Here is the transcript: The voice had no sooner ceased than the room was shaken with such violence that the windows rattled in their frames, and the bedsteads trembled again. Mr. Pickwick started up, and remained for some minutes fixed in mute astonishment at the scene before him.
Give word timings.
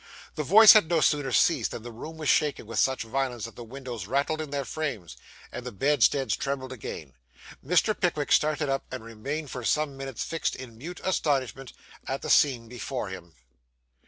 The 0.33 0.41
voice 0.41 0.73
had 0.73 0.89
no 0.89 0.99
sooner 0.99 1.31
ceased 1.31 1.69
than 1.69 1.83
the 1.83 1.91
room 1.91 2.17
was 2.17 2.27
shaken 2.27 2.65
with 2.65 2.79
such 2.79 3.03
violence 3.03 3.45
that 3.45 3.55
the 3.55 3.63
windows 3.63 4.07
rattled 4.07 4.41
in 4.41 4.49
their 4.49 4.65
frames, 4.65 5.15
and 5.51 5.63
the 5.63 5.71
bedsteads 5.71 6.35
trembled 6.35 6.71
again. 6.71 7.13
Mr. 7.63 7.93
Pickwick 7.93 8.31
started 8.31 8.67
up, 8.67 8.83
and 8.89 9.03
remained 9.03 9.51
for 9.51 9.63
some 9.63 9.95
minutes 9.95 10.23
fixed 10.23 10.55
in 10.55 10.75
mute 10.75 10.99
astonishment 11.03 11.73
at 12.07 12.23
the 12.23 12.31
scene 12.31 12.67
before 12.67 13.09
him. 13.09 13.35